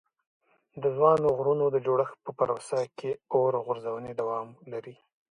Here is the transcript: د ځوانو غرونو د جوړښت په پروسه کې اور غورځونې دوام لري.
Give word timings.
د 0.81 0.83
ځوانو 0.95 1.27
غرونو 1.37 1.65
د 1.71 1.77
جوړښت 1.85 2.17
په 2.25 2.31
پروسه 2.39 2.79
کې 2.97 3.11
اور 3.35 3.53
غورځونې 3.65 4.11
دوام 4.19 4.47
لري. 4.71 4.95